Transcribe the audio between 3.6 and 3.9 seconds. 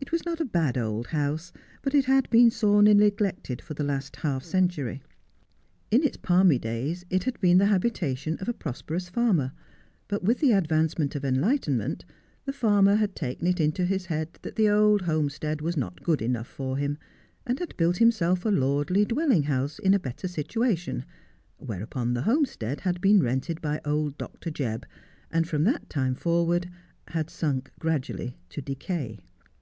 for the